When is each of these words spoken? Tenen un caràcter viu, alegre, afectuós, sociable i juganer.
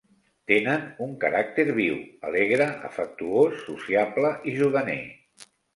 Tenen 0.51 0.87
un 1.07 1.11
caràcter 1.25 1.67
viu, 1.81 2.01
alegre, 2.31 2.69
afectuós, 2.91 3.63
sociable 3.71 4.37
i 4.53 4.61
juganer. 4.63 5.03